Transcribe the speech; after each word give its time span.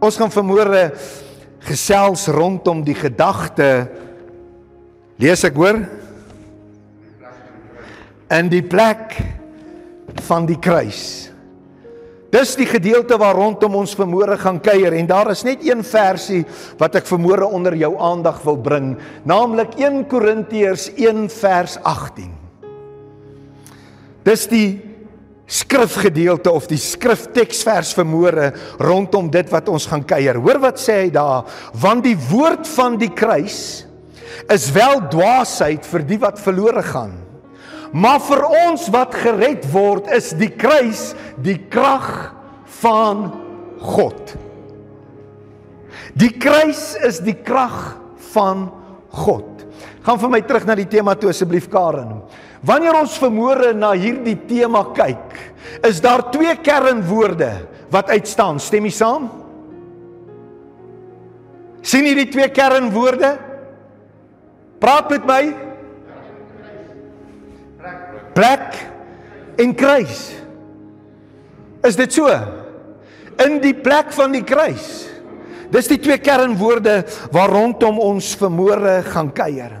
Ons 0.00 0.16
gaan 0.16 0.32
vanmôre 0.32 0.86
gesels 1.68 2.24
rondom 2.32 2.80
die 2.80 2.96
gedagte 2.96 3.68
lees 5.20 5.44
ek 5.44 5.58
hoor 5.60 5.82
in 8.32 8.48
die 8.48 8.62
plek 8.64 9.12
van 10.24 10.48
die 10.48 10.56
kruis. 10.56 11.28
Dis 12.32 12.54
die 12.56 12.68
gedeelte 12.70 13.18
waar 13.20 13.36
rondom 13.36 13.76
ons 13.82 13.92
vanmôre 13.98 14.38
gaan 14.40 14.62
kuier 14.64 14.96
en 14.96 15.08
daar 15.10 15.34
is 15.34 15.44
net 15.44 15.66
een 15.66 15.84
versie 15.84 16.46
wat 16.80 16.96
ek 16.96 17.08
vanmôre 17.10 17.44
onder 17.50 17.76
jou 17.76 17.92
aandag 18.00 18.40
wil 18.46 18.56
bring, 18.56 18.94
naamlik 19.28 19.76
1 19.76 20.06
Korintiërs 20.08 20.94
1 20.96 21.26
vers 21.42 21.76
18. 21.84 22.30
Dis 24.24 24.48
die 24.48 24.89
skrifgedeelte 25.50 26.52
of 26.54 26.68
die 26.70 26.78
skrifteksvers 26.78 27.92
vanmôre 27.98 28.52
rondom 28.78 29.30
dit 29.32 29.48
wat 29.50 29.68
ons 29.72 29.88
gaan 29.90 30.04
kuier. 30.06 30.38
Hoor 30.38 30.60
wat 30.62 30.78
sê 30.78 31.04
hy 31.04 31.10
daar? 31.14 31.48
Want 31.74 32.06
die 32.06 32.16
woord 32.30 32.68
van 32.70 32.98
die 33.00 33.10
kruis 33.10 33.86
is 34.50 34.68
wel 34.74 35.02
dwaasheid 35.10 35.86
vir 35.90 36.06
die 36.06 36.20
wat 36.22 36.38
verlore 36.42 36.84
gaan. 36.86 37.16
Maar 37.90 38.20
vir 38.22 38.44
ons 38.70 38.86
wat 38.94 39.16
gered 39.18 39.64
word, 39.72 40.06
is 40.14 40.30
die 40.38 40.52
kruis 40.54 41.10
die 41.42 41.58
krag 41.70 42.30
van 42.80 43.26
God. 43.82 44.36
Die 46.14 46.30
kruis 46.38 46.94
is 47.06 47.18
die 47.24 47.34
krag 47.34 47.96
van 48.30 48.68
God. 49.10 49.66
Gaan 50.06 50.20
vir 50.22 50.32
my 50.32 50.40
terug 50.46 50.68
na 50.68 50.78
die 50.78 50.88
tema 50.90 51.16
toe 51.18 51.32
asseblief 51.32 51.66
Karen. 51.72 52.20
Wanneer 52.66 52.98
ons 52.98 53.16
vermoere 53.20 53.72
na 53.72 53.94
hierdie 53.96 54.36
tema 54.48 54.82
kyk, 54.96 55.36
is 55.86 56.00
daar 56.04 56.26
twee 56.32 56.52
kernwoorde 56.60 57.52
wat 57.92 58.12
uitstaan. 58.12 58.60
Stem 58.60 58.88
jy 58.88 58.94
saam? 58.94 59.30
sien 61.80 62.04
jy 62.04 62.12
die 62.18 62.28
twee 62.28 62.48
kernwoorde? 62.52 63.32
Praat 64.80 65.10
met 65.12 65.26
my. 65.28 65.42
Plek 68.36 68.76
en 69.60 69.74
kruis. 69.76 70.20
Is 71.88 71.96
dit 71.96 72.12
so? 72.12 72.28
In 73.40 73.58
die 73.64 73.74
plek 73.74 74.12
van 74.12 74.36
die 74.36 74.44
kruis. 74.44 75.08
Dis 75.72 75.88
die 75.88 76.00
twee 76.02 76.18
kernwoorde 76.20 77.00
waar 77.32 77.52
rondom 77.52 78.00
ons 78.02 78.34
vermoere 78.38 79.00
gaan 79.06 79.30
kuier. 79.32 79.78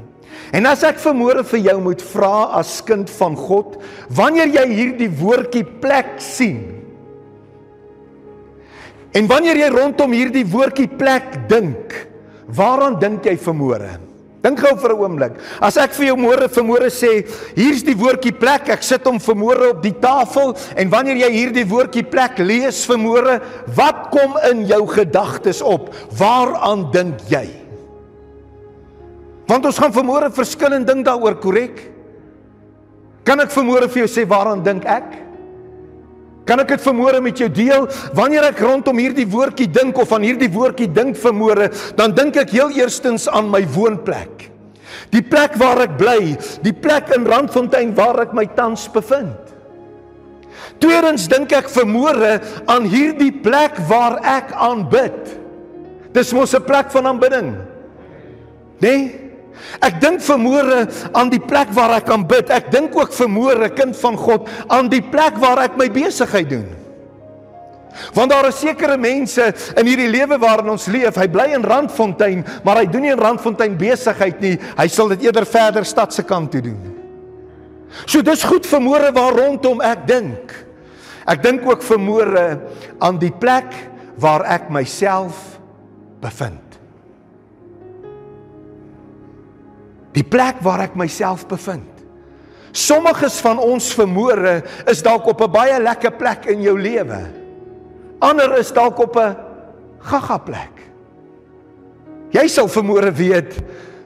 En 0.52 0.66
as 0.66 0.82
ek 0.86 0.98
vermoere 0.98 1.44
vir 1.46 1.62
jou 1.68 1.76
moet 1.84 2.02
vra 2.02 2.50
as 2.58 2.80
kind 2.86 3.10
van 3.20 3.36
God, 3.38 3.78
wanneer 4.10 4.50
jy 4.50 4.66
hierdie 4.72 5.10
woordjie 5.20 5.64
plek 5.82 6.18
sien. 6.18 6.60
En 9.14 9.26
wanneer 9.30 9.58
jy 9.58 9.70
rondom 9.74 10.12
hierdie 10.14 10.46
woordjie 10.46 10.88
plek 10.98 11.34
dink, 11.50 11.94
waaraan 12.50 12.98
dink 12.98 13.26
jy 13.26 13.36
vermoere? 13.38 13.98
Dink 14.40 14.58
gou 14.58 14.72
vir 14.80 14.92
'n 14.94 15.00
oomblik. 15.04 15.32
As 15.60 15.76
ek 15.76 15.92
vir 15.92 16.06
jou 16.06 16.16
môre 16.16 16.48
vermoere 16.48 16.88
sê, 16.88 17.26
hier's 17.54 17.82
die 17.82 17.94
woordjie 17.94 18.32
plek, 18.32 18.70
ek 18.70 18.82
sit 18.82 19.04
hom 19.04 19.20
vermoere 19.20 19.70
op 19.70 19.82
die 19.82 19.92
tafel 19.92 20.56
en 20.76 20.88
wanneer 20.88 21.16
jy 21.16 21.30
hierdie 21.30 21.68
woordjie 21.68 22.08
plek 22.08 22.38
lees 22.38 22.86
vermoere, 22.86 23.40
wat 23.76 24.10
kom 24.10 24.38
in 24.50 24.66
jou 24.66 24.86
gedagtes 24.86 25.60
op? 25.60 25.94
Waaraan 26.16 26.90
dink 26.90 27.20
jy? 27.28 27.59
Want 29.50 29.66
ons 29.66 29.80
gaan 29.82 29.94
vermoere 29.94 30.30
verskillend 30.30 30.86
ding 30.86 31.02
daaroor, 31.02 31.34
korrek? 31.42 31.80
Kan 33.26 33.42
ek 33.42 33.50
vermoere 33.50 33.88
vir 33.90 34.04
jou 34.04 34.10
sê 34.10 34.22
waaraan 34.28 34.62
dink 34.62 34.86
ek? 34.86 35.08
Kan 36.46 36.62
ek 36.62 36.70
dit 36.72 36.82
vermoere 36.82 37.20
met 37.22 37.38
jou 37.38 37.48
deel? 37.52 37.88
Wanneer 38.16 38.48
ek 38.48 38.62
rondom 38.62 38.98
hierdie 38.98 39.26
woordjie 39.28 39.68
dink 39.70 39.98
of 39.98 40.12
aan 40.14 40.24
hierdie 40.26 40.50
woordjie 40.50 40.88
dink 40.90 41.18
vermoere, 41.18 41.68
dan 41.98 42.14
dink 42.14 42.38
ek 42.40 42.54
heel 42.54 42.70
eerstens 42.78 43.26
aan 43.30 43.50
my 43.50 43.62
woonplek. 43.74 44.46
Die 45.10 45.22
plek 45.26 45.56
waar 45.58 45.82
ek 45.82 45.96
bly, 45.98 46.34
die 46.62 46.74
plek 46.74 47.10
in 47.14 47.26
Randfontein 47.26 47.94
waar 47.98 48.22
ek 48.22 48.34
my 48.36 48.46
tans 48.54 48.86
bevind. 48.94 49.50
Tweedens 50.80 51.26
dink 51.30 51.52
ek 51.54 51.70
vermoere 51.70 52.38
aan 52.70 52.86
hierdie 52.90 53.32
plek 53.42 53.78
waar 53.90 54.20
ek 54.22 54.54
aanbid. 54.54 55.34
Dis 56.14 56.32
mos 56.34 56.54
'n 56.54 56.62
plek 56.62 56.90
van 56.90 57.06
aanbidding. 57.06 57.50
Nee? 58.80 59.29
Ek 59.84 60.00
dink 60.02 60.22
vermoere 60.24 60.84
aan 61.16 61.30
die 61.32 61.42
plek 61.42 61.72
waar 61.76 61.96
ek 61.98 62.08
kan 62.10 62.26
bid. 62.28 62.50
Ek 62.52 62.70
dink 62.72 62.96
ook 62.96 63.14
vermoere 63.14 63.70
kind 63.74 63.96
van 64.00 64.18
God 64.18 64.48
aan 64.68 64.90
die 64.92 65.02
plek 65.02 65.38
waar 65.42 65.64
ek 65.66 65.78
my 65.80 65.88
besigheid 65.92 66.50
doen. 66.50 66.68
Want 68.14 68.30
daar 68.30 68.48
is 68.48 68.60
sekere 68.62 68.96
mense 69.00 69.50
in 69.78 69.88
hierdie 69.88 70.10
lewe 70.10 70.38
waarin 70.40 70.72
ons 70.74 70.86
leef. 70.90 71.18
Hy 71.18 71.26
bly 71.32 71.50
in 71.56 71.66
Randfontein, 71.66 72.44
maar 72.64 72.80
hy 72.80 72.86
doen 72.90 73.04
nie 73.06 73.12
in 73.14 73.20
Randfontein 73.20 73.76
besigheid 73.78 74.40
nie. 74.42 74.56
Hy 74.78 74.88
sal 74.90 75.12
dit 75.14 75.26
eerder 75.28 75.46
verder 75.48 75.86
stad 75.88 76.14
se 76.14 76.24
kant 76.26 76.52
toe 76.54 76.62
doen. 76.70 76.80
So 78.06 78.22
dis 78.22 78.46
goed 78.46 78.68
vermoere 78.70 79.10
waar 79.14 79.34
rondom 79.34 79.82
ek 79.84 80.06
dink. 80.08 80.54
Ek 81.30 81.42
dink 81.42 81.66
ook 81.66 81.82
vermoere 81.84 82.46
aan 83.02 83.18
die 83.20 83.34
plek 83.34 83.74
waar 84.20 84.46
ek 84.46 84.70
myself 84.72 85.58
bevind. 86.22 86.79
Die 90.20 90.28
plek 90.28 90.60
waar 90.60 90.84
ek 90.84 90.98
myself 91.00 91.46
bevind. 91.48 91.88
Sommiges 92.76 93.40
van 93.42 93.58
ons 93.58 93.88
vermoere 93.96 94.60
is 94.90 95.00
dalk 95.02 95.26
op 95.26 95.40
'n 95.40 95.50
baie 95.50 95.80
lekker 95.80 96.12
plek 96.12 96.44
in 96.46 96.62
jou 96.62 96.76
lewe. 96.78 97.20
Ander 98.20 98.58
is 98.58 98.72
dalk 98.72 98.98
op 98.98 99.16
'n 99.16 99.36
gaga 99.98 100.38
plek. 100.38 100.74
Jy 102.30 102.46
sal 102.48 102.68
vermoere 102.68 103.12
weet 103.12 103.54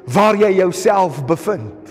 waar 0.07 0.37
jy 0.37 0.53
jouself 0.57 1.25
bevind. 1.27 1.85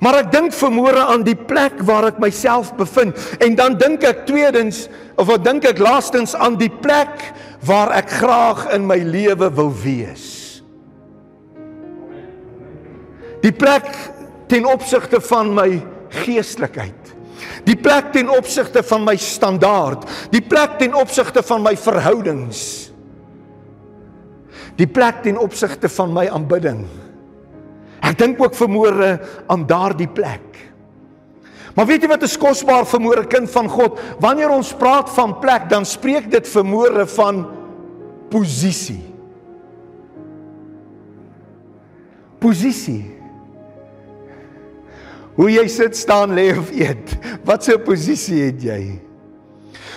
Maar 0.00 0.14
ek 0.22 0.32
dink 0.32 0.52
vermoere 0.52 1.06
aan 1.10 1.22
die 1.22 1.36
plek 1.36 1.80
waar 1.82 2.06
ek 2.06 2.18
myself 2.18 2.74
bevind 2.76 3.16
en 3.40 3.54
dan 3.54 3.78
dink 3.78 4.04
ek 4.04 4.26
tweedens 4.26 4.88
of 5.16 5.26
wat 5.26 5.44
dink 5.44 5.64
ek 5.64 5.78
laastens 5.78 6.34
aan 6.34 6.56
die 6.56 6.70
plek 6.70 7.32
waar 7.66 7.90
ek 7.90 8.10
graag 8.10 8.68
in 8.74 8.86
my 8.86 8.98
lewe 9.02 9.50
wil 9.50 9.72
wees. 9.82 10.37
Die 13.42 13.54
plek 13.54 13.86
ten 14.50 14.66
opsigte 14.66 15.20
van 15.20 15.52
my 15.54 15.68
geestelikheid. 16.24 17.14
Die 17.68 17.76
plek 17.76 18.12
ten 18.14 18.30
opsigte 18.32 18.82
van 18.82 19.04
my 19.06 19.14
standaard, 19.20 20.06
die 20.32 20.42
plek 20.42 20.78
ten 20.80 20.94
opsigte 20.96 21.42
van 21.46 21.62
my 21.62 21.74
verhoudings. 21.78 22.62
Die 24.78 24.86
plek 24.86 25.22
ten 25.24 25.38
opsigte 25.38 25.90
van 25.90 26.14
my 26.14 26.28
aanbidding. 26.32 26.84
Ek 28.02 28.18
dink 28.18 28.40
ook 28.42 28.54
vermoere 28.54 29.18
aan 29.50 29.66
daardie 29.66 30.08
plek. 30.08 30.44
Maar 31.74 31.86
weet 31.86 32.02
jy 32.02 32.10
wat 32.10 32.24
is 32.26 32.38
kosbaar 32.40 32.86
vermoere 32.90 33.26
kind 33.30 33.50
van 33.50 33.68
God? 33.70 34.00
Wanneer 34.22 34.50
ons 34.50 34.72
praat 34.78 35.10
van 35.14 35.36
plek, 35.42 35.68
dan 35.70 35.86
spreek 35.86 36.30
dit 36.30 36.48
vermoere 36.50 37.06
van 37.10 37.44
posisie. 38.30 39.02
Posisie. 42.38 43.17
Hoe 45.38 45.52
jy 45.52 45.68
sit, 45.70 45.96
staan, 45.96 46.34
lê 46.34 46.50
of 46.58 46.72
eet. 46.74 47.14
Wat 47.46 47.62
'n 47.68 47.82
posisie 47.86 48.42
het 48.50 48.62
jy? 48.62 49.00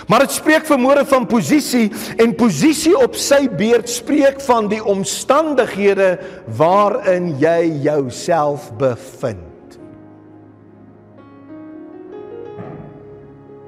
Maar 0.08 0.26
dit 0.26 0.30
spreek 0.30 0.66
vermoere 0.66 1.04
van 1.06 1.26
posisie 1.26 1.90
en 2.16 2.34
posisie 2.34 2.94
op 2.98 3.14
sy 3.14 3.48
beurt 3.48 3.88
spreek 3.88 4.40
van 4.40 4.68
die 4.68 4.82
omstandighede 4.82 6.18
waarin 6.46 7.38
jy 7.38 7.82
jouself 7.82 8.70
bevind. 8.78 9.78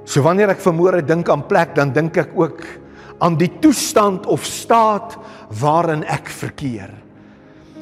So 0.04 0.22
wanneer 0.22 0.52
ek 0.54 0.60
vermoere 0.60 1.02
dink 1.02 1.28
aan 1.28 1.46
plek, 1.46 1.74
dan 1.74 1.92
dink 1.92 2.16
ek 2.16 2.34
ook 2.36 2.66
aan 3.18 3.38
die 3.40 3.50
toestand 3.60 4.26
of 4.26 4.44
staat 4.44 5.16
waarin 5.60 6.04
ek 6.04 6.28
verkeer. 6.28 7.03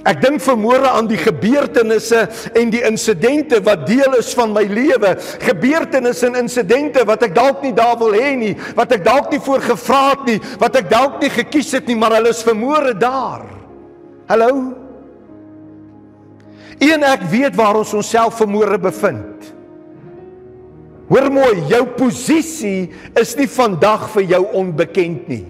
Ek 0.09 0.19
dink 0.23 0.43
vermoere 0.43 0.91
aan 0.91 1.07
die 1.07 1.19
gebeurtenisse 1.21 2.25
en 2.59 2.73
die 2.73 2.83
insidente 2.87 3.61
wat 3.63 3.85
deel 3.87 4.17
is 4.19 4.33
van 4.35 4.51
my 4.55 4.65
lewe. 4.67 5.15
Gebeurtenisse 5.45 6.27
en 6.27 6.41
insidente 6.43 7.05
wat 7.07 7.23
ek 7.29 7.37
dalk 7.37 7.63
nie 7.63 7.75
daar 7.77 7.95
wil 8.01 8.17
hê 8.17 8.33
nie, 8.39 8.55
wat 8.79 8.97
ek 8.97 9.05
dalk 9.07 9.31
nie 9.31 9.43
voor 9.43 9.63
gevra 9.63 10.03
het 10.11 10.25
nie, 10.27 10.39
wat 10.59 10.79
ek 10.81 10.91
dalk 10.91 11.21
nie 11.23 11.31
gekies 11.31 11.71
het 11.79 11.87
nie, 11.87 11.99
maar 11.99 12.17
hulle 12.19 12.33
is 12.35 12.43
vermoere 12.47 12.97
daar. 12.99 13.47
Hallo. 14.31 14.51
En 16.83 17.07
ek 17.07 17.29
weet 17.31 17.55
waar 17.59 17.79
ons 17.79 17.95
onsself 17.95 18.41
vermoere 18.41 18.81
bevind. 18.83 19.53
Hoor 21.13 21.29
mooi, 21.31 21.63
jou 21.69 21.83
posisie 21.95 22.91
is 23.21 23.37
nie 23.39 23.47
vandag 23.51 24.09
vir 24.17 24.31
jou 24.35 24.43
onbekend 24.59 25.27
nie. 25.31 25.45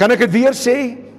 Kan 0.00 0.14
ek 0.14 0.22
dit 0.24 0.36
weer 0.38 0.56
sê? 0.56 1.09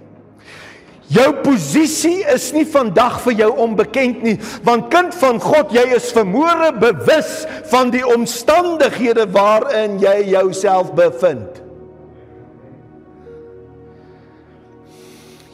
Jou 1.12 1.32
posisie 1.44 2.22
is 2.32 2.52
nie 2.56 2.64
vandag 2.64 3.18
vir 3.26 3.42
jou 3.42 3.50
onbekend 3.66 4.22
nie, 4.24 4.38
want 4.64 4.88
kind 4.94 5.16
van 5.20 5.42
God, 5.44 5.74
jy 5.76 5.84
is 5.98 6.12
vermoere 6.16 6.70
bewus 6.80 7.42
van 7.72 7.92
die 7.92 8.04
omstandighede 8.08 9.26
waarin 9.34 9.98
jy 10.00 10.32
jouself 10.32 10.94
bevind. 10.96 11.60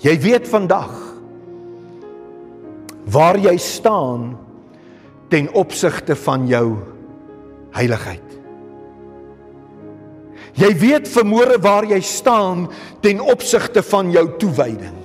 Jy 0.06 0.14
weet 0.22 0.46
vandag 0.52 0.94
waar 3.10 3.40
jy 3.42 3.56
staan 3.58 4.36
ten 5.32 5.50
opsigte 5.58 6.16
van 6.28 6.46
jou 6.48 6.78
heiligheid. 7.74 8.38
Jy 10.58 10.70
weet 10.82 11.10
vermoere 11.10 11.58
waar 11.62 11.86
jy 11.90 12.00
staan 12.06 12.68
ten 13.02 13.20
opsigte 13.22 13.82
van 13.86 14.14
jou 14.14 14.26
toewyding. 14.42 14.97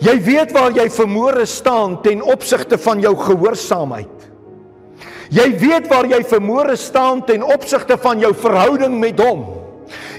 Jy 0.00 0.16
weet 0.24 0.52
waar 0.56 0.72
jy 0.72 0.88
vermoere 0.90 1.44
staan 1.46 1.98
ten 2.00 2.22
opsigte 2.24 2.78
van 2.80 3.02
jou 3.04 3.12
gehoorsaamheid. 3.20 4.28
Jy 5.30 5.46
weet 5.60 5.88
waar 5.90 6.08
jy 6.08 6.22
vermoere 6.26 6.76
staan 6.76 7.20
ten 7.28 7.44
opsigte 7.44 7.98
van 8.00 8.18
jou 8.18 8.32
verhouding 8.34 8.96
met 8.98 9.20
hom. 9.20 9.44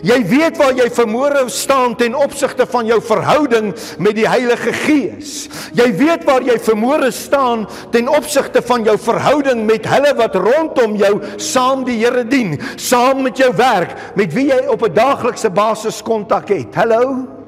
Jy 0.05 0.17
weet 0.27 0.57
waar 0.57 0.75
jy 0.75 0.87
vermoere 0.91 1.43
staan 1.49 1.95
ten 1.97 2.15
opsigte 2.17 2.65
van 2.69 2.85
jou 2.89 2.99
verhouding 3.01 3.71
met 4.01 4.15
die 4.17 4.27
Heilige 4.27 4.73
Gees. 4.83 5.49
Jy 5.77 5.89
weet 5.97 6.25
waar 6.29 6.45
jy 6.45 6.57
vermoere 6.61 7.11
staan 7.15 7.67
ten 7.93 8.09
opsigte 8.09 8.61
van 8.65 8.85
jou 8.85 8.97
verhouding 9.01 9.65
met 9.65 9.85
hulle 9.89 10.13
wat 10.17 10.35
rondom 10.35 10.97
jou 10.99 11.13
saam 11.41 11.85
die 11.87 11.99
Here 12.01 12.23
dien, 12.27 12.57
saam 12.77 13.25
met 13.27 13.37
jou 13.37 13.51
werk, 13.55 13.93
met 14.15 14.33
wie 14.33 14.49
jy 14.49 14.65
op 14.67 14.85
'n 14.85 14.93
daaglikse 14.93 15.49
basis 15.49 16.01
kontak 16.01 16.49
het. 16.49 16.75
Hallo. 16.75 17.40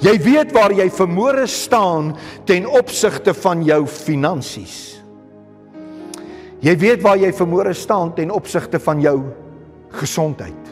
Jy 0.00 0.16
weet 0.22 0.52
waar 0.54 0.72
jy 0.72 0.88
vermoere 0.90 1.46
staan 1.46 2.14
ten 2.48 2.66
opsigte 2.66 3.34
van 3.34 3.62
jou 3.66 3.86
finansies. 3.86 5.02
Jy 6.62 6.76
weet 6.78 7.02
waar 7.02 7.18
jy 7.18 7.32
vermoere 7.34 7.74
staan 7.74 8.14
ten 8.14 8.30
opsigte 8.30 8.78
van 8.80 9.00
jou 9.02 9.16
gesondheid. 9.98 10.70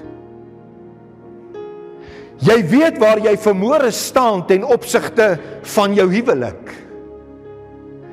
Jy 2.40 2.56
weet 2.70 3.00
waar 3.02 3.20
jy 3.20 3.34
vermoere 3.36 3.90
staan 3.92 4.46
ten 4.48 4.62
opsigte 4.64 5.34
van 5.74 5.94
jou 5.94 6.06
huwelik. 6.08 6.70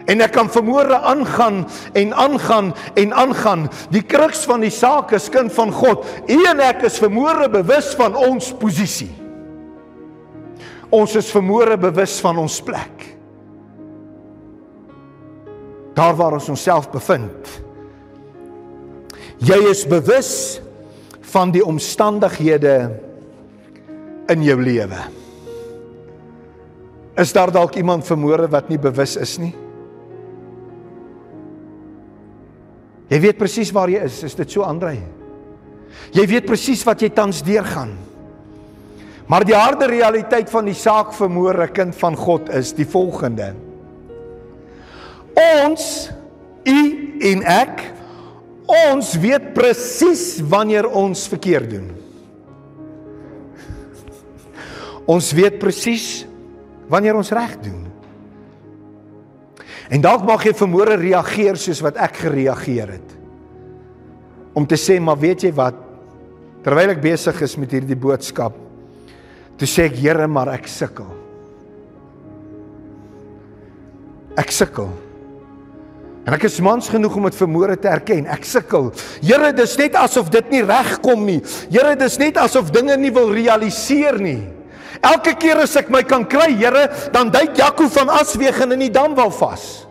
En 0.08 0.24
ek 0.24 0.34
kan 0.36 0.50
vermoere 0.52 0.98
aangaan 1.04 1.62
en 2.00 2.14
aangaan 2.16 2.74
en 2.96 3.14
aangaan. 3.14 3.68
Die 3.92 4.04
kruks 4.04 4.46
van 4.48 4.64
die 4.64 4.72
saak 4.72 5.12
is 5.16 5.30
kind 5.32 5.52
van 5.54 5.72
God. 5.72 6.06
U 6.32 6.38
en 6.48 6.64
ek 6.64 6.86
is 6.88 7.00
vermoere 7.00 7.50
bewus 7.52 7.94
van 8.00 8.16
ons 8.16 8.54
posisie. 8.60 9.12
Ons 10.94 11.18
is 11.20 11.32
vermoere 11.34 11.76
bewus 11.80 12.20
van 12.24 12.38
ons 12.40 12.62
plek. 12.64 13.04
Daar 15.98 16.16
waar 16.16 16.38
ons 16.38 16.48
onsself 16.54 16.88
bevind. 16.94 17.52
Jy 19.44 19.58
is 19.70 19.84
bewus 19.90 20.32
van 21.34 21.52
die 21.54 21.66
omstandighede 21.66 22.78
in 24.32 24.44
jou 24.46 24.58
lewe. 24.62 25.02
Is 27.18 27.34
daar 27.34 27.52
dalk 27.52 27.76
iemand 27.76 28.06
vermoere 28.08 28.48
wat 28.54 28.70
nie 28.70 28.80
bewus 28.80 29.18
is 29.20 29.38
nie? 29.42 29.54
Jy 33.08 33.20
weet 33.24 33.40
presies 33.40 33.72
waar 33.74 33.90
jy 33.90 34.04
is, 34.06 34.20
is 34.28 34.36
dit 34.36 34.52
so 34.52 34.66
Andre? 34.68 34.98
Jy 36.14 36.26
weet 36.30 36.48
presies 36.48 36.84
wat 36.88 37.02
jy 37.02 37.10
tans 37.16 37.40
deurgaan. 37.46 37.96
Maar 39.28 39.44
die 39.44 39.56
harde 39.56 39.90
realiteit 39.92 40.50
van 40.50 40.70
die 40.70 40.78
saak 40.78 41.12
vermoere 41.16 41.68
kind 41.76 41.96
van 42.00 42.16
God 42.16 42.48
is 42.56 42.72
die 42.76 42.88
volgende. 42.88 43.52
Ons 45.64 46.08
u 46.68 46.80
en 47.32 47.44
ek 47.44 47.84
ons 48.68 49.14
weet 49.24 49.52
presies 49.56 50.40
wanneer 50.48 50.88
ons 50.88 51.28
verkeerd 51.32 51.72
doen. 51.76 51.90
Ons 55.08 55.32
weet 55.36 55.60
presies 55.60 56.26
wanneer 56.92 57.16
ons 57.20 57.32
reg 57.36 57.56
doen. 57.64 57.84
En 59.88 60.04
dalk 60.04 60.26
mag 60.28 60.44
jy 60.44 60.52
vermoere 60.56 60.98
reageer 61.00 61.60
soos 61.60 61.80
wat 61.84 62.00
ek 62.04 62.24
gereageer 62.26 62.96
het. 62.98 63.14
Om 64.58 64.68
te 64.68 64.80
sê, 64.80 64.98
maar 65.00 65.20
weet 65.20 65.46
jy 65.48 65.52
wat? 65.56 65.78
Terwyl 66.66 66.92
ek 66.96 67.04
besig 67.04 67.40
is 67.46 67.56
met 67.60 67.76
hierdie 67.76 67.96
boodskap, 67.96 68.56
toe 69.58 69.68
sê 69.70 69.88
ek, 69.90 69.98
Here, 70.00 70.28
maar 70.30 70.52
ek 70.54 70.70
sukkel. 70.70 71.10
Ek 74.38 74.54
sukkel. 74.54 74.92
En 76.28 76.36
ek 76.36 76.44
is 76.50 76.60
mans 76.60 76.90
genoeg 76.92 77.16
om 77.16 77.26
dit 77.30 77.38
vermoere 77.40 77.78
te 77.80 77.88
erken. 77.90 78.26
Ek 78.30 78.44
sukkel. 78.46 78.92
Here, 79.24 79.54
dis 79.56 79.78
net 79.80 79.96
asof 79.96 80.30
dit 80.34 80.52
nie 80.52 80.62
regkom 80.68 81.24
nie. 81.26 81.40
Here, 81.72 81.96
dis 81.98 82.20
net 82.20 82.38
asof 82.42 82.70
dinge 82.76 82.98
nie 83.00 83.14
wil 83.16 83.32
realiseer 83.32 84.20
nie. 84.20 84.42
Elke 85.06 85.36
keer 85.40 85.62
as 85.64 85.76
ek 85.80 85.92
my 85.94 86.04
kan 86.04 86.26
kry, 86.28 86.50
Here, 86.58 86.88
dan 87.14 87.32
duik 87.34 87.56
Jaco 87.58 87.88
van 87.96 88.12
Aswegen 88.18 88.76
in 88.76 88.84
die 88.88 88.94
dam 88.94 89.16
wel 89.18 89.32
vas. 89.40 89.88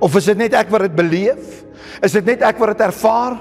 Of 0.00 0.14
is 0.16 0.30
dit 0.30 0.38
net 0.38 0.54
ek 0.56 0.70
wat 0.72 0.86
dit 0.86 0.96
beleef? 0.96 1.60
Is 2.00 2.14
dit 2.16 2.30
net 2.30 2.46
ek 2.46 2.60
wat 2.62 2.72
dit 2.72 2.86
ervaar? 2.86 3.36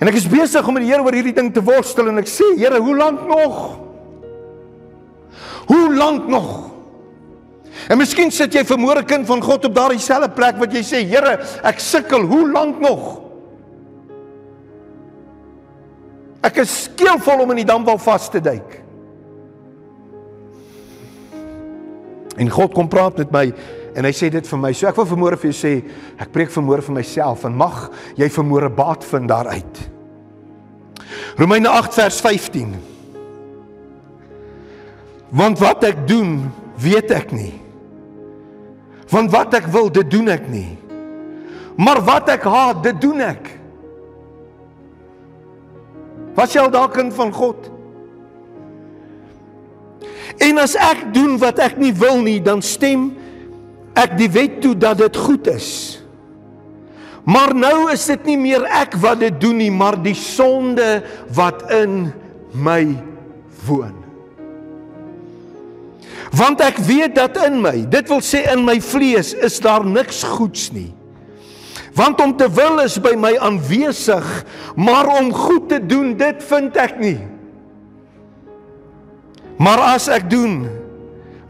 En 0.00 0.08
ek 0.08 0.16
is 0.16 0.28
besig 0.30 0.64
om 0.64 0.76
met 0.76 0.86
die 0.86 0.90
Here 0.90 1.04
oor 1.04 1.16
hierdie 1.16 1.36
ding 1.36 1.50
te 1.52 1.62
worstel 1.64 2.08
en 2.08 2.22
ek 2.22 2.30
sê, 2.30 2.54
Here, 2.56 2.80
hoe 2.80 2.96
lank 2.96 3.26
nog? 3.28 3.58
Hoe 5.68 5.86
lank 5.94 6.28
nog? 6.32 6.50
En 7.90 7.98
miskien 8.00 8.32
sit 8.32 8.54
jy 8.54 8.64
vermoere 8.66 9.04
kind 9.08 9.28
van 9.28 9.42
God 9.44 9.66
op 9.68 9.74
daardie 9.76 10.00
selfde 10.02 10.30
plek 10.36 10.58
wat 10.60 10.72
jy 10.74 10.82
sê, 10.86 11.02
Here, 11.08 11.36
ek 11.68 11.82
sukkel, 11.84 12.24
hoe 12.30 12.46
lank 12.48 12.80
nog? 12.80 13.10
Ek 16.48 16.62
is 16.62 16.86
skeelvol 16.86 17.44
om 17.44 17.52
in 17.52 17.60
die 17.60 17.68
damwal 17.68 18.00
vas 18.00 18.30
te 18.32 18.40
duik. 18.40 18.78
En 22.40 22.48
God 22.48 22.72
kom 22.72 22.88
praat 22.88 23.20
met 23.20 23.34
my 23.34 23.44
en 23.94 24.06
hy 24.06 24.12
sê 24.14 24.30
dit 24.32 24.46
vir 24.46 24.60
my. 24.60 24.72
So 24.76 24.88
ek 24.90 24.98
wil 25.00 25.08
vermoere 25.08 25.38
vir 25.40 25.50
jou 25.50 25.58
sê, 25.60 25.72
ek 26.20 26.32
preek 26.34 26.52
vermoere 26.54 26.84
vir 26.86 26.96
myself 27.00 27.44
en 27.48 27.56
mag 27.58 27.88
jy 28.18 28.28
vermoere 28.32 28.70
baat 28.72 29.06
vind 29.06 29.30
daaruit. 29.30 29.82
Romeine 31.38 31.68
8 31.68 31.98
vers 31.98 32.20
15. 32.22 32.74
Want 35.30 35.62
wat 35.62 35.84
ek 35.86 36.04
doen, 36.10 36.50
weet 36.80 37.10
ek 37.14 37.34
nie. 37.34 37.54
Want 39.10 39.30
wat 39.34 39.54
ek 39.58 39.66
wil, 39.70 39.90
dit 39.90 40.06
doen 40.10 40.30
ek 40.30 40.46
nie. 40.50 40.78
Maar 41.80 42.02
wat 42.06 42.30
ek 42.34 42.46
haat, 42.50 42.82
dit 42.84 42.98
doen 43.02 43.22
ek. 43.24 43.50
Was 46.38 46.54
jy 46.54 46.62
al 46.62 46.72
daar 46.72 46.90
kind 46.92 47.14
van 47.14 47.32
God? 47.34 47.70
En 50.40 50.60
as 50.62 50.76
ek 50.78 51.08
doen 51.14 51.36
wat 51.42 51.58
ek 51.62 51.78
nie 51.80 51.92
wil 51.96 52.22
nie, 52.24 52.38
dan 52.42 52.62
stem 52.64 53.10
ek 53.98 54.16
die 54.18 54.30
wet 54.32 54.60
toe 54.62 54.74
dat 54.78 55.00
dit 55.02 55.16
goed 55.16 55.48
is. 55.50 55.70
Maar 57.24 57.52
nou 57.54 57.90
is 57.92 58.06
dit 58.08 58.30
nie 58.32 58.38
meer 58.40 58.64
ek 58.64 58.96
wat 59.02 59.20
dit 59.22 59.40
doen 59.42 59.58
nie, 59.60 59.70
maar 59.70 59.98
die 60.00 60.16
sonde 60.16 61.02
wat 61.36 61.66
in 61.74 62.08
my 62.56 62.82
woon. 63.66 63.96
Want 66.34 66.62
ek 66.62 66.78
weet 66.86 67.16
dat 67.18 67.36
in 67.42 67.58
my, 67.62 67.74
dit 67.90 68.08
wil 68.10 68.22
sê 68.22 68.44
in 68.52 68.62
my 68.66 68.78
vlees, 68.82 69.34
is 69.34 69.58
daar 69.62 69.84
niks 69.86 70.22
goeds 70.36 70.70
nie. 70.74 70.90
Want 71.98 72.20
om 72.22 72.36
te 72.38 72.46
wil 72.54 72.78
is 72.84 72.96
by 73.02 73.16
my 73.18 73.34
aanwesig, 73.42 74.26
maar 74.78 75.10
om 75.18 75.32
goed 75.34 75.68
te 75.72 75.80
doen, 75.82 76.14
dit 76.18 76.44
vind 76.46 76.78
ek 76.78 77.00
nie. 77.02 77.18
Maar 79.60 79.82
as 79.96 80.06
ek 80.08 80.30
doen 80.30 80.62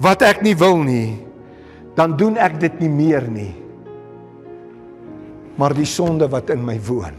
wat 0.02 0.24
ek 0.26 0.40
nie 0.42 0.56
wil 0.58 0.80
nie, 0.82 1.20
dan 1.98 2.16
doen 2.16 2.38
ek 2.40 2.60
dit 2.62 2.80
nie 2.84 2.92
meer 2.92 3.26
nie. 3.30 3.52
Maar 5.60 5.74
die 5.76 5.88
sonde 5.88 6.28
wat 6.30 6.50
in 6.54 6.62
my 6.64 6.78
woon. 6.86 7.18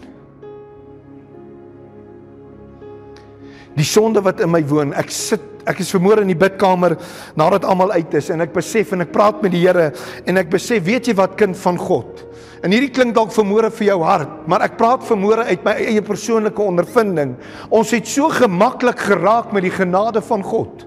Die 3.78 3.88
sonde 3.88 4.24
wat 4.24 4.42
in 4.44 4.52
my 4.52 4.62
woon, 4.68 4.96
ek 4.98 5.14
sit 5.14 5.48
ek 5.62 5.78
is 5.84 5.92
vermoor 5.94 6.24
in 6.24 6.32
die 6.32 6.38
bidkamer 6.42 6.96
nadat 7.38 7.68
almal 7.70 7.94
uit 7.94 8.16
is 8.18 8.32
en 8.34 8.42
ek 8.42 8.54
besef 8.56 8.96
en 8.96 9.06
ek 9.06 9.12
praat 9.14 9.44
met 9.44 9.54
die 9.54 9.62
Here 9.62 9.92
en 10.26 10.42
ek 10.42 10.50
besef, 10.50 10.82
weet 10.88 11.12
jy 11.12 11.16
wat 11.20 11.38
kind 11.38 11.58
van 11.62 11.78
God? 11.78 12.24
En 12.66 12.74
hierdie 12.74 12.92
klink 12.94 13.16
dalk 13.18 13.34
vermoere 13.34 13.72
vir 13.74 13.88
jou 13.92 14.00
hart, 14.06 14.34
maar 14.50 14.66
ek 14.66 14.78
praat 14.78 15.06
vermoere 15.06 15.48
uit 15.50 15.64
my 15.66 15.74
eie 15.82 16.02
persoonlike 16.06 16.62
ondervinding. 16.62 17.34
Ons 17.74 17.94
het 17.96 18.10
so 18.10 18.30
gemaklik 18.34 19.02
geraak 19.02 19.54
met 19.56 19.66
die 19.66 19.74
genade 19.74 20.22
van 20.26 20.46
God. 20.46 20.86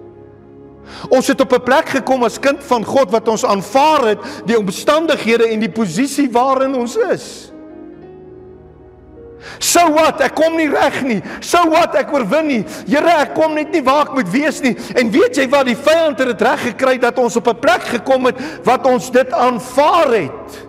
Ons 1.08 1.26
het 1.26 1.40
op 1.40 1.52
'n 1.52 1.62
plek 1.62 1.88
gekom 1.88 2.24
as 2.24 2.38
kind 2.38 2.62
van 2.62 2.84
God 2.84 3.10
wat 3.10 3.28
ons 3.28 3.44
aanvaar 3.44 4.06
het 4.06 4.18
die 4.46 4.58
omstandighede 4.58 5.48
en 5.48 5.60
die 5.60 5.72
posisie 5.72 6.30
waarin 6.30 6.74
ons 6.74 6.96
is. 6.96 7.54
So 9.60 9.92
wat, 9.94 10.20
ek 10.24 10.34
kom 10.34 10.56
nie 10.56 10.68
reg 10.72 11.02
nie. 11.06 11.20
So 11.44 11.68
wat, 11.72 11.94
ek 11.94 12.12
oorwin 12.14 12.46
nie. 12.48 12.64
Here, 12.88 13.12
ek 13.24 13.34
kom 13.36 13.54
net 13.54 13.72
nie 13.74 13.82
waar 13.82 14.08
ek 14.08 14.14
moet 14.14 14.30
wees 14.32 14.60
nie. 14.64 14.74
En 14.96 15.10
weet 15.10 15.36
jy 15.36 15.48
wat, 15.52 15.66
die 15.66 15.76
vyand 15.76 16.18
het 16.18 16.32
dit 16.32 16.46
reg 16.46 16.62
gekry 16.70 16.98
dat 16.98 17.18
ons 17.18 17.36
op 17.36 17.48
'n 17.48 17.60
plek 17.60 17.82
gekom 17.82 18.26
het 18.26 18.40
wat 18.64 18.86
ons 18.86 19.10
dit 19.10 19.32
aanvaar 19.32 20.12
het. 20.12 20.64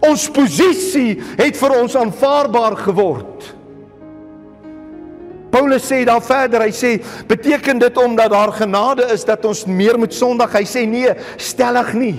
Ons 0.00 0.28
posisie 0.30 1.20
het 1.36 1.56
vir 1.56 1.80
ons 1.80 1.96
aanvaarbaar 1.96 2.76
geword. 2.76 3.59
Paulus 5.50 5.82
sê 5.82 6.04
daar 6.06 6.22
verder, 6.22 6.62
hy 6.62 6.74
sê 6.74 6.96
beteken 7.28 7.80
dit 7.82 7.96
omdat 7.98 8.30
daar 8.30 8.52
genade 8.54 9.08
is 9.14 9.24
dat 9.26 9.44
ons 9.44 9.64
meer 9.66 9.98
moet 9.98 10.14
sondig? 10.14 10.52
Hy 10.54 10.66
sê 10.68 10.86
nee, 10.86 11.14
stellig 11.40 11.94
nie. 11.98 12.18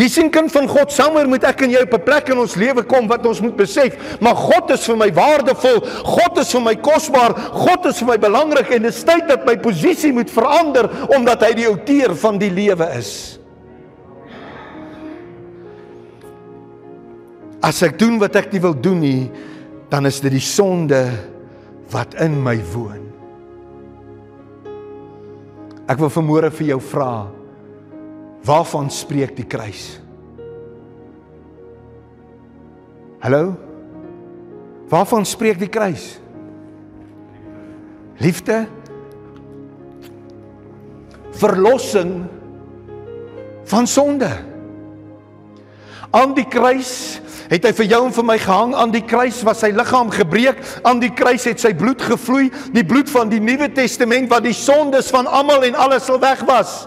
Jy 0.00 0.06
sien 0.08 0.30
kind 0.32 0.48
van 0.52 0.68
God, 0.70 0.92
sommer 0.94 1.26
moet 1.28 1.44
ek 1.44 1.64
en 1.66 1.72
jy 1.74 1.82
op 1.84 1.94
'n 1.94 2.04
plek 2.04 2.30
in 2.30 2.38
ons 2.38 2.54
lewe 2.56 2.82
kom 2.88 3.08
wat 3.08 3.26
ons 3.26 3.40
moet 3.40 3.56
besef, 3.56 3.96
maar 4.20 4.36
God 4.36 4.70
is 4.70 4.86
vir 4.86 4.96
my 4.96 5.10
waardevol, 5.12 5.80
God 6.04 6.38
is 6.38 6.52
vir 6.52 6.60
my 6.60 6.74
kosbaar, 6.74 7.34
God 7.52 7.86
is 7.86 7.98
vir 7.98 8.08
my 8.08 8.16
belangrik 8.16 8.70
en 8.70 8.82
dit 8.82 8.94
is 8.94 9.04
tyd 9.04 9.28
dat 9.28 9.44
my 9.44 9.56
posisie 9.56 10.12
moet 10.12 10.30
verander 10.30 10.88
omdat 11.16 11.42
hy 11.42 11.52
die 11.52 11.68
outeur 11.68 12.14
van 12.14 12.38
die 12.38 12.50
lewe 12.50 12.86
is. 12.96 13.38
As 17.62 17.82
ek 17.82 17.98
doen 17.98 18.18
wat 18.18 18.36
ek 18.36 18.52
nie 18.52 18.60
wil 18.60 18.74
doen 18.74 19.00
nie, 19.00 19.30
dan 19.90 20.06
is 20.06 20.20
dit 20.20 20.32
die 20.32 20.40
sonde 20.40 21.29
wat 21.90 22.14
in 22.22 22.38
my 22.42 22.56
woon. 22.72 23.08
Ek 25.90 25.98
wil 25.98 26.12
vanmôre 26.12 26.52
vir 26.54 26.72
jou 26.72 26.78
vra, 26.92 27.26
waarvan 28.46 28.90
spreek 28.94 29.34
die 29.38 29.46
kruis? 29.48 29.98
Hallo? 33.20 33.52
Waarvan 34.90 35.26
spreek 35.28 35.58
die 35.60 35.70
kruis? 35.70 36.14
Liefde? 38.22 38.62
Verlossing 41.40 42.14
van 43.70 43.86
sonde. 43.86 44.30
Aan 46.10 46.34
die 46.38 46.46
kruis 46.48 47.20
het 47.50 47.66
hy 47.66 47.72
vir 47.80 47.90
jou 47.90 48.04
en 48.06 48.14
vir 48.14 48.28
my 48.30 48.38
gehang 48.40 48.76
aan 48.78 48.94
die 48.94 49.04
kruis? 49.04 49.42
Was 49.46 49.64
sy 49.64 49.72
liggaam 49.74 50.12
gebreek? 50.14 50.62
Aan 50.86 51.02
die 51.02 51.12
kruis 51.14 51.48
het 51.50 51.62
sy 51.62 51.74
bloed 51.76 52.02
gevloei. 52.02 52.48
Die 52.74 52.86
bloed 52.86 53.10
van 53.10 53.32
die 53.32 53.42
nuwe 53.42 53.68
testament 53.74 54.30
wat 54.30 54.46
die 54.46 54.56
sondes 54.56 55.10
van 55.12 55.28
almal 55.28 55.66
en 55.68 55.78
alles 55.78 56.08
sal 56.08 56.22
weg 56.22 56.46
was 56.48 56.84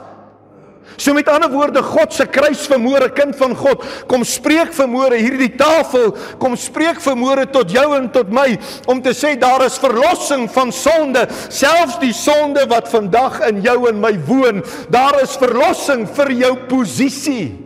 So 0.97 1.13
met 1.13 1.29
ander 1.29 1.49
woorde 1.51 1.81
God 1.83 2.13
se 2.13 2.25
kruis 2.29 2.67
vermoere 2.69 3.09
kind 3.13 3.35
van 3.37 3.55
God. 3.57 3.83
Kom 4.09 4.23
spreek 4.27 4.73
vermoere 4.75 5.17
hierdie 5.21 5.51
tafel. 5.57 6.13
Kom 6.41 6.57
spreek 6.59 7.01
vermoere 7.03 7.47
tot 7.49 7.71
jou 7.73 7.87
en 7.97 8.09
tot 8.13 8.29
my 8.33 8.53
om 8.91 9.01
te 9.03 9.15
sê 9.17 9.33
daar 9.39 9.65
is 9.65 9.79
verlossing 9.81 10.49
van 10.53 10.73
sonde. 10.75 11.25
Selfs 11.49 11.99
die 12.03 12.13
sonde 12.15 12.67
wat 12.71 12.91
vandag 12.91 13.41
in 13.49 13.63
jou 13.65 13.79
en 13.89 14.01
my 14.03 14.13
woon 14.27 14.63
daar 14.93 15.21
is 15.23 15.37
verlossing 15.39 16.07
vir 16.17 16.35
jou 16.43 16.55
posisie 16.69 17.62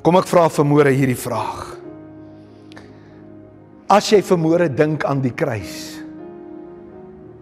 Kom 0.00 0.16
ek 0.16 0.28
vra 0.30 0.46
vermoere 0.48 0.92
hierdie 0.96 1.18
vraag. 1.18 1.76
As 3.90 4.08
jy 4.12 4.20
vermoere 4.24 4.70
dink 4.72 5.04
aan 5.04 5.20
die 5.20 5.34
kruis, 5.34 6.00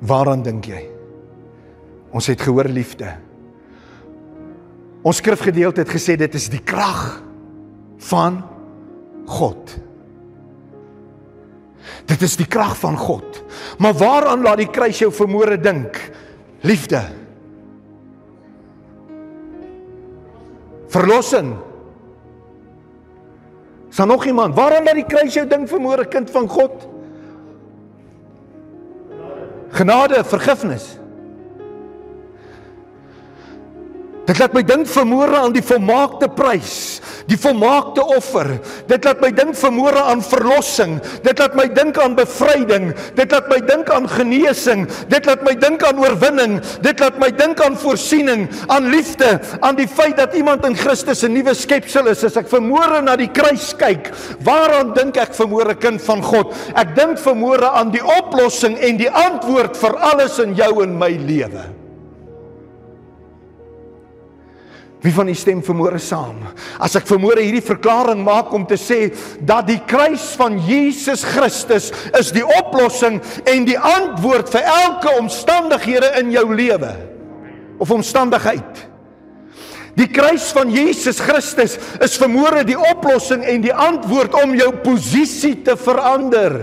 waaraan 0.01 0.43
dink 0.47 0.71
jy? 0.71 0.81
Ons 2.09 2.31
het 2.33 2.41
gehoor 2.41 2.71
liefde. 2.73 3.11
Ons 5.07 5.21
skrifgedeelte 5.21 5.85
het 5.85 5.93
gesê 5.93 6.17
dit 6.19 6.35
is 6.35 6.49
die 6.51 6.63
krag 6.65 7.21
van 8.09 8.41
God. 9.29 9.77
Dit 12.09 12.25
is 12.25 12.39
die 12.41 12.49
krag 12.49 12.75
van 12.81 12.97
God. 12.99 13.43
Maar 13.79 13.95
waaraan 14.01 14.43
laat 14.43 14.63
die 14.65 14.73
kruis 14.73 14.99
jou 15.03 15.13
vermoere 15.15 15.61
dink? 15.61 16.01
Liefde. 16.67 17.05
Verlossing. 20.89 21.53
Is 23.99 24.05
daar 24.05 24.17
nog 24.17 24.27
iemand? 24.27 24.55
Waarom 24.55 24.85
dat 24.85 24.95
die 24.95 25.05
kruis 25.05 25.35
jou 25.35 25.47
ding 25.47 25.69
vermoor 25.69 25.99
'n 25.99 26.09
kind 26.09 26.31
van 26.31 26.49
God? 26.49 26.87
Genade, 29.69 30.25
vergifnis. 30.25 30.99
Dit 34.25 34.39
laat 34.39 34.53
my 34.53 34.63
dink 34.63 34.87
vermoere 34.87 35.37
aan 35.37 35.53
die 35.53 35.63
volmaakte 35.63 36.29
prys 36.29 36.98
die 37.29 37.37
volmaakte 37.37 38.05
offer. 38.17 38.55
Dit 38.89 39.05
laat 39.05 39.21
my 39.21 39.31
dink 39.37 39.57
vermoere 39.59 40.01
aan 40.11 40.23
verlossing. 40.25 40.97
Dit 41.25 41.39
laat 41.41 41.57
my 41.59 41.67
dink 41.77 41.99
aan 42.01 42.17
bevryding. 42.17 42.91
Dit 43.19 43.33
laat 43.35 43.51
my 43.53 43.61
dink 43.69 43.91
aan 43.93 44.09
genesing. 44.09 44.87
Dit 45.13 45.29
laat 45.29 45.45
my 45.47 45.55
dink 45.61 45.85
aan 45.85 46.01
oorwinning. 46.01 46.59
Dit 46.85 47.01
laat 47.05 47.19
my 47.21 47.31
dink 47.37 47.61
aan 47.65 47.77
voorsiening, 47.79 48.47
aan 48.73 48.89
liefde, 48.93 49.37
aan 49.61 49.77
die 49.79 49.89
feit 49.89 50.17
dat 50.19 50.35
iemand 50.39 50.65
in 50.67 50.77
Christus 50.77 51.23
'n 51.25 51.33
nuwe 51.33 51.55
skepsel 51.55 52.09
is. 52.09 52.25
As 52.25 52.37
ek 52.37 52.49
vermoere 52.49 53.03
na 53.03 53.17
die 53.17 53.31
kruis 53.31 53.75
kyk, 53.77 54.11
waaraan 54.45 54.95
dink 54.95 55.17
ek 55.17 55.35
vermoere 55.35 55.75
kind 55.75 56.01
van 56.03 56.23
God? 56.23 56.55
Ek 56.75 56.95
dink 56.97 57.19
vermoere 57.19 57.69
aan 57.71 57.91
die 57.91 58.05
oplossing 58.05 58.79
en 58.79 58.97
die 58.97 59.11
antwoord 59.11 59.77
vir 59.77 59.97
alles 59.97 60.39
in 60.39 60.55
jou 60.55 60.83
en 60.83 60.99
my 60.99 61.11
lewe. 61.11 61.78
Wie 65.01 65.13
van 65.15 65.29
u 65.29 65.35
stem 65.35 65.61
vermoere 65.63 66.01
saam? 66.03 66.41
As 66.83 66.97
ek 66.99 67.07
vermoere 67.07 67.45
hierdie 67.45 67.63
verklaring 67.63 68.25
maak 68.27 68.51
om 68.55 68.65
te 68.67 68.75
sê 68.81 69.13
dat 69.47 69.69
die 69.69 69.79
kruis 69.87 70.33
van 70.39 70.59
Jesus 70.67 71.23
Christus 71.23 71.93
is 72.19 72.33
die 72.35 72.43
oplossing 72.43 73.21
en 73.47 73.67
die 73.69 73.79
antwoord 73.79 74.51
vir 74.51 74.67
elke 74.67 75.15
omstandighede 75.21 76.11
in 76.19 76.33
jou 76.35 76.49
lewe 76.51 76.91
of 77.79 77.95
omstandigheid. 77.95 78.89
Die 79.99 80.09
kruis 80.11 80.51
van 80.55 80.71
Jesus 80.71 81.19
Christus 81.23 81.77
is 82.03 82.19
vermoere 82.19 82.65
die 82.67 82.79
oplossing 82.79 83.45
en 83.47 83.63
die 83.63 83.75
antwoord 83.75 84.35
om 84.43 84.55
jou 84.59 84.71
posisie 84.83 85.57
te 85.67 85.79
verander. 85.79 86.61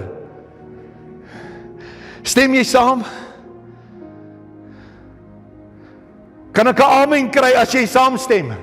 Stem 2.26 2.56
jy 2.56 2.64
saam? 2.68 3.04
Kan 6.56 6.72
ek 6.72 6.80
'n 6.80 6.92
amen 7.04 7.30
kry 7.30 7.52
as 7.54 7.74
jy 7.74 7.86
saamstem? 7.86 8.56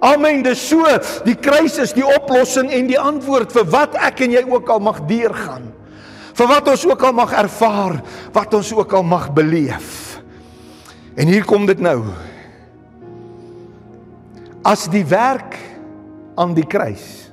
Amen. 0.00 0.42
Dis 0.42 0.62
so, 0.62 0.86
die 1.26 1.34
kruis 1.34 1.78
is 1.78 1.92
die 1.92 2.06
oplossing 2.06 2.70
en 2.70 2.86
die 2.86 2.98
antwoord 2.98 3.50
vir 3.52 3.64
wat 3.66 3.94
ek 3.98 4.20
en 4.20 4.30
jy 4.30 4.44
ook 4.46 4.68
al 4.70 4.78
mag 4.78 5.02
deurgaan. 5.10 5.74
Vir 6.38 6.46
wat 6.46 6.68
ons 6.68 6.86
ook 6.86 7.02
al 7.02 7.12
mag 7.12 7.32
ervaar, 7.34 7.98
wat 8.32 8.54
ons 8.54 8.72
ook 8.72 8.92
al 8.92 9.02
mag 9.02 9.32
beleef. 9.34 10.22
En 11.16 11.26
hier 11.26 11.44
kom 11.44 11.66
dit 11.66 11.80
nou. 11.80 12.04
As 14.62 14.86
die 14.86 15.04
werk 15.04 15.58
aan 16.36 16.54
die 16.54 16.66
kruis 16.66 17.28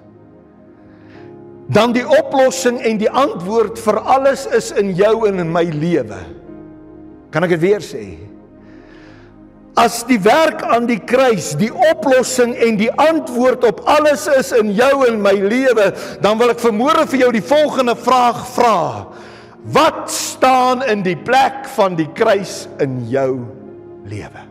dan 1.68 1.96
die 1.96 2.06
oplossing 2.06 2.78
en 2.86 3.00
die 3.02 3.10
antwoord 3.10 3.80
vir 3.82 3.98
alles 4.06 4.46
is 4.54 4.70
in 4.78 4.94
jou 4.98 5.26
en 5.26 5.42
in 5.42 5.50
my 5.50 5.66
lewe. 5.74 6.20
Kan 7.34 7.46
ek 7.48 7.56
dit 7.58 7.64
weer 7.64 7.82
sê? 7.82 8.25
As 9.76 10.06
die 10.08 10.20
werk 10.24 10.62
aan 10.64 10.86
die 10.88 11.02
kruis 11.04 11.52
die 11.60 11.72
oplossing 11.92 12.54
en 12.64 12.78
die 12.80 12.92
antwoord 12.92 13.66
op 13.68 13.82
alles 13.92 14.24
is 14.32 14.54
in 14.56 14.72
jou 14.72 15.04
en 15.04 15.20
my 15.20 15.34
lewe, 15.36 15.90
dan 16.24 16.40
wil 16.40 16.54
ek 16.54 16.64
vermoere 16.64 17.04
vir 17.12 17.26
jou 17.26 17.32
die 17.36 17.44
volgende 17.44 17.98
vraag 18.00 18.40
vra. 18.56 18.80
Wat 19.76 20.08
staan 20.14 20.86
in 20.88 21.04
die 21.04 21.18
plek 21.20 21.68
van 21.76 21.98
die 22.00 22.08
kruis 22.16 22.70
in 22.80 23.02
jou 23.12 23.44
lewe? 24.08 24.46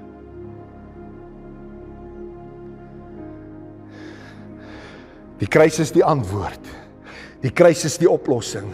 Die 5.41 5.49
kruis 5.51 5.81
is 5.81 5.93
die 5.95 6.05
antwoord. 6.05 6.73
Die 7.41 7.53
kruis 7.53 7.87
is 7.89 7.97
die 8.01 8.11
oplossing. 8.11 8.69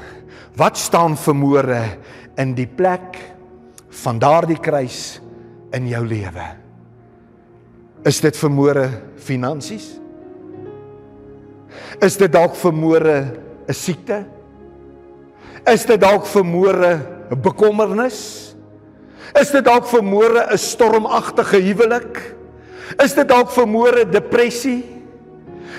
Wat 0.58 0.78
staan 0.78 1.14
vermoere 1.18 1.84
in 2.38 2.56
die 2.58 2.66
plek 2.66 3.18
van 4.02 4.18
daardie 4.22 4.58
kruis? 4.58 5.20
In 5.72 5.88
jou 5.88 6.02
lewe? 6.06 6.46
Is 8.04 8.20
dit 8.20 8.36
vermoere 8.36 8.88
finansies? 9.20 10.00
Is 12.00 12.16
dit 12.16 12.32
dalk 12.32 12.56
vermoere 12.56 13.36
'n 13.68 13.74
siekte? 13.74 14.24
Is 15.66 15.84
dit 15.84 16.00
dalk 16.00 16.26
vermoere 16.26 17.00
'n 17.30 17.40
bekommernis? 17.42 18.54
Is 19.40 19.50
dit 19.50 19.64
dalk 19.64 19.86
vermoere 19.86 20.48
'n 20.50 20.58
stormagtige 20.58 21.60
huwelik? 21.60 22.34
Is 22.98 23.14
dit 23.14 23.28
dalk 23.28 23.50
vermoere 23.50 24.08
depressie? 24.08 24.84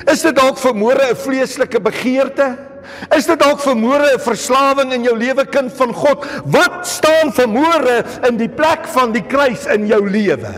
Is 0.08 0.22
dit 0.22 0.36
dalk 0.36 0.58
vermoere 0.58 1.12
'n 1.12 1.16
vleeslike 1.16 1.82
begeerte? 1.82 2.71
Is 3.16 3.26
dit 3.26 3.40
dalk 3.40 3.60
vermoere 3.60 4.14
'n 4.14 4.20
verslawing 4.20 4.94
in 4.94 5.04
jou 5.04 5.18
lewe 5.18 5.46
kind 5.46 5.74
van 5.74 5.94
God? 5.94 6.26
Wat 6.46 6.88
staan 6.88 7.34
vermoere 7.34 8.04
in 8.28 8.38
die 8.38 8.50
plek 8.50 8.88
van 8.88 9.12
die 9.12 9.24
kruis 9.24 9.66
in 9.66 9.88
jou 9.88 10.10
lewe? 10.10 10.54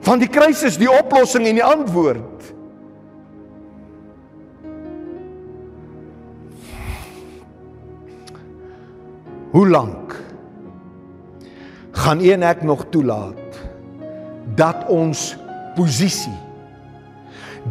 Van 0.00 0.18
die 0.18 0.28
kruis 0.28 0.62
is 0.62 0.76
die 0.76 0.90
oplossing 0.90 1.46
en 1.46 1.54
die 1.54 1.64
antwoord. 1.64 2.52
Hoe 9.50 9.68
lank 9.68 10.16
gaan 11.92 12.20
een 12.20 12.42
ek 12.42 12.62
nog 12.62 12.84
toelaat 12.90 13.60
dat 14.58 14.84
ons 14.90 15.36
posisie 15.74 16.43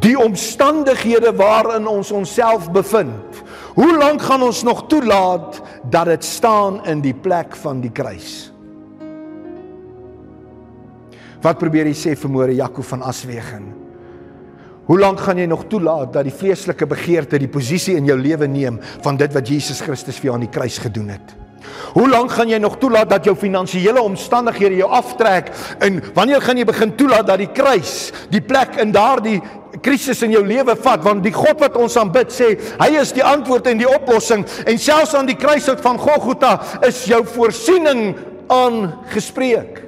die 0.01 0.15
omstandighede 0.17 1.33
waarin 1.37 1.87
ons 1.87 2.11
onsself 2.11 2.71
bevind. 2.71 3.43
Hoe 3.73 3.97
lank 3.97 4.21
gaan 4.21 4.41
ons 4.41 4.63
nog 4.63 4.87
toelaat 4.87 5.61
dat 5.89 6.05
dit 6.05 6.23
staan 6.23 6.85
in 6.85 7.01
die 7.01 7.13
plek 7.13 7.55
van 7.55 7.81
die 7.81 7.91
kruis? 7.91 8.51
Wat 11.43 11.59
probeer 11.59 11.89
jy 11.89 11.95
sê 11.97 12.13
vermoere 12.15 12.55
Jakob 12.55 12.85
van 12.87 13.03
Aswegen? 13.03 13.65
Hoe 14.87 14.99
lank 14.99 15.19
gaan 15.23 15.39
jy 15.39 15.47
nog 15.47 15.65
toelaat 15.71 16.13
dat 16.13 16.27
die 16.27 16.35
vleeslike 16.35 16.87
begeerte 16.87 17.39
die 17.39 17.51
posisie 17.51 17.95
in 17.99 18.07
jou 18.07 18.17
lewe 18.19 18.47
neem 18.47 18.79
van 19.03 19.17
dit 19.19 19.31
wat 19.33 19.47
Jesus 19.47 19.81
Christus 19.83 20.19
vir 20.19 20.31
jou 20.31 20.35
aan 20.37 20.45
die 20.47 20.53
kruis 20.53 20.77
gedoen 20.83 21.13
het? 21.15 21.42
Hoe 21.93 22.09
lank 22.09 22.31
gaan 22.31 22.49
jy 22.49 22.57
nog 22.61 22.77
toelaat 22.81 23.09
dat 23.09 23.25
jou 23.25 23.35
finansiële 23.37 24.01
omstandighede 24.01 24.81
jou 24.81 24.89
aftrek 24.91 25.51
en 25.79 26.01
wanneer 26.13 26.41
gaan 26.41 26.57
jy 26.57 26.65
begin 26.65 26.95
toelaat 26.97 27.27
dat 27.27 27.43
die 27.43 27.51
kruis 27.53 28.11
die 28.33 28.41
plek 28.41 28.79
in 28.81 28.91
daardie 28.91 29.41
krisis 29.81 30.21
in 30.25 30.33
jou 30.33 30.43
lewe 30.45 30.75
vat 30.79 31.03
want 31.05 31.23
die 31.25 31.33
God 31.33 31.61
wat 31.63 31.77
ons 31.79 31.95
aanbid 31.99 32.33
sê 32.33 32.53
hy 32.79 32.89
is 33.01 33.13
die 33.15 33.25
antwoord 33.25 33.67
en 33.71 33.81
die 33.81 33.89
oplossing 33.89 34.45
en 34.65 34.81
selfs 34.81 35.15
aan 35.17 35.29
die 35.29 35.39
kruishout 35.39 35.81
van 35.83 36.01
Golgotha 36.01 36.57
is 36.87 37.03
jou 37.09 37.23
voorsiening 37.35 38.13
aangespreek. 38.51 39.79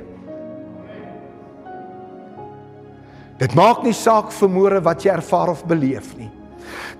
Dit 3.35 3.55
maak 3.57 3.83
nie 3.83 3.93
saak 3.95 4.31
vermoere 4.31 4.79
wat 4.83 5.03
jy 5.03 5.11
ervaar 5.11 5.51
of 5.51 5.65
beleef 5.67 6.13
nie. 6.15 6.31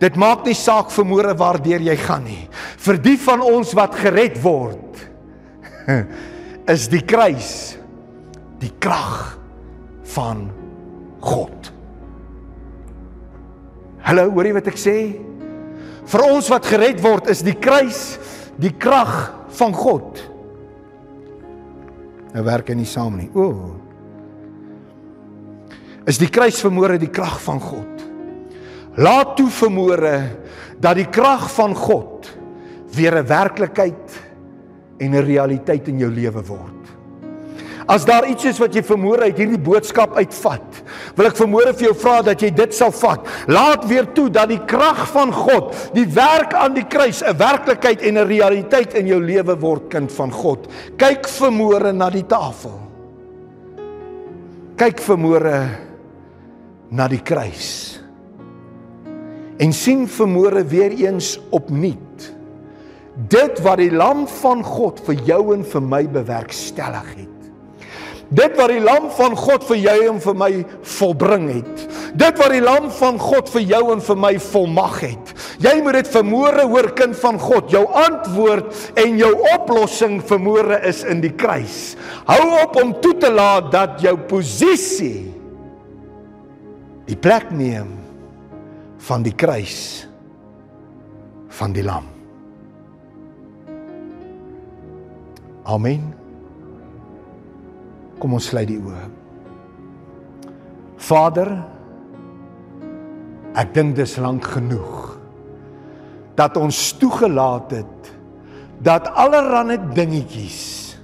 Dit 0.01 0.17
maak 0.19 0.45
nie 0.45 0.55
saak 0.57 0.91
vermoere 0.93 1.35
waardeur 1.37 1.83
jy 1.83 1.95
gaan 1.99 2.25
nie. 2.27 2.43
Vir 2.85 2.99
die 3.01 3.17
van 3.21 3.43
ons 3.45 3.73
wat 3.77 3.95
gered 3.99 4.37
word, 4.43 5.05
is 6.75 6.87
die 6.91 7.03
kruis 7.05 7.53
die 8.61 8.71
krag 8.81 9.35
van 10.15 10.47
God. 11.25 11.71
Hallo, 14.05 14.29
hoor 14.35 14.47
jy 14.47 14.53
wat 14.55 14.69
ek 14.69 14.77
sê? 14.79 14.97
Vir 16.05 16.23
ons 16.27 16.49
wat 16.53 16.67
gered 16.69 17.01
word, 17.01 17.31
is 17.33 17.41
die 17.45 17.55
kruis 17.57 18.19
die 18.61 18.73
krag 18.77 19.33
van 19.57 19.73
God. 19.75 20.21
Nou 22.35 22.43
werk 22.45 22.69
hy 22.69 22.77
nie 22.77 22.89
saam 22.89 23.17
nie. 23.17 23.29
O. 23.33 23.73
Is 26.05 26.19
die 26.21 26.29
kruis 26.29 26.59
vermoere 26.61 26.99
die 27.01 27.09
krag 27.09 27.39
van 27.41 27.61
God? 27.63 27.94
Laat 28.95 29.35
toe 29.35 29.49
vermoere 29.51 30.15
dat 30.79 30.95
die 30.95 31.09
krag 31.11 31.49
van 31.51 31.75
God 31.75 32.29
weer 32.95 33.19
'n 33.19 33.27
werklikheid 33.27 34.21
en 34.99 35.11
'n 35.11 35.25
realiteit 35.25 35.87
in 35.87 35.99
jou 35.99 36.11
lewe 36.11 36.43
word. 36.43 36.71
As 37.87 38.05
daar 38.05 38.27
iets 38.27 38.45
is 38.45 38.57
wat 38.57 38.73
jy 38.73 38.81
vermoere 38.83 39.21
uit 39.21 39.37
hierdie 39.37 39.59
boodskap 39.59 40.15
uitvat, 40.15 40.83
wil 41.15 41.25
ek 41.25 41.35
vermoere 41.35 41.73
vir 41.73 41.87
jou 41.87 41.93
vra 41.93 42.21
dat 42.21 42.41
jy 42.41 42.49
dit 42.49 42.73
sal 42.73 42.91
vat. 42.91 43.27
Laat 43.47 43.85
weer 43.85 44.07
toe 44.13 44.29
dat 44.29 44.49
die 44.49 44.65
krag 44.65 45.07
van 45.11 45.31
God, 45.31 45.75
die 45.93 46.07
werk 46.07 46.53
aan 46.53 46.73
die 46.73 46.87
kruis 46.87 47.21
'n 47.21 47.37
werklikheid 47.37 48.01
en 48.01 48.17
'n 48.17 48.27
realiteit 48.27 48.93
in 48.93 49.07
jou 49.07 49.19
lewe 49.19 49.59
word, 49.59 49.89
kind 49.89 50.11
van 50.11 50.31
God. 50.31 50.67
Kyk 50.97 51.27
vermoere 51.27 51.91
na 51.93 52.09
die 52.09 52.25
tafel. 52.25 52.79
Kyk 54.77 54.99
vermoere 54.99 55.69
na 56.89 57.07
die 57.07 57.21
kruis 57.21 58.04
en 59.57 59.73
sien 59.73 60.07
vermoere 60.07 60.65
weer 60.65 60.91
eens 60.91 61.35
opnuut. 61.55 62.31
Dit 63.15 63.61
wat 63.63 63.79
die 63.79 63.93
lam 63.93 64.25
van 64.41 64.63
God 64.63 64.99
vir 65.07 65.21
jou 65.27 65.41
en 65.55 65.63
vir 65.63 65.83
my 65.83 66.03
bewerkstellig 66.11 67.13
het. 67.15 67.31
Dit 68.35 68.55
wat 68.57 68.71
die 68.73 68.81
lam 68.81 69.05
van 69.13 69.35
God 69.37 69.63
vir 69.69 69.77
jou 69.77 69.97
en 70.09 70.17
vir 70.23 70.35
my 70.35 70.49
volbring 70.97 71.45
het. 71.53 71.83
Dit 72.17 72.39
wat 72.41 72.51
die 72.51 72.63
lam 72.63 72.89
van 72.97 73.19
God 73.21 73.51
vir 73.53 73.67
jou 73.69 73.81
en 73.93 74.01
vir 74.03 74.17
my 74.19 74.31
volmag 74.41 74.97
het. 75.03 75.33
Jy 75.61 75.75
moet 75.85 75.99
dit 75.99 76.09
vermoere 76.09 76.65
hoor 76.71 76.89
kind 76.97 77.15
van 77.21 77.37
God. 77.39 77.69
Jou 77.71 77.85
antwoord 78.01 78.73
en 78.99 79.19
jou 79.21 79.31
oplossing 79.53 80.17
vermoere 80.25 80.81
is 80.89 81.03
in 81.07 81.21
die 81.23 81.35
kruis. 81.37 81.93
Hou 82.27 82.41
op 82.63 82.79
om 82.81 82.95
toe 83.03 83.13
te 83.21 83.31
laat 83.31 83.69
dat 83.71 84.01
jou 84.03 84.17
posisie 84.27 85.29
die 87.05 87.19
plek 87.21 87.51
neem 87.53 88.04
van 89.05 89.25
die 89.25 89.35
kruis 89.37 90.07
van 91.55 91.73
die 91.75 91.83
lam. 91.85 92.07
Amen. 95.65 96.09
Kom 98.19 98.35
ons 98.37 98.49
sluit 98.49 98.67
die 98.69 98.79
oë. 98.81 99.05
Vader, 101.05 101.51
ek 103.55 103.73
dink 103.75 103.95
dis 103.97 104.17
lank 104.21 104.47
genoeg 104.55 105.13
dat 106.35 106.57
ons 106.59 106.79
toegelaat 106.99 107.71
het 107.77 108.11
dat 108.83 109.07
allerlei 109.15 109.77
dingetjies, 109.95 110.97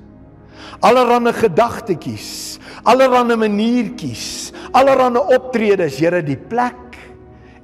allerlei 0.84 1.32
gedagtetjies, 1.38 2.60
allerlei 2.84 3.38
maniertjies, 3.40 4.52
allerlei 4.76 5.22
optredes, 5.38 6.02
Here, 6.02 6.20
die 6.26 6.36
plek 6.36 6.91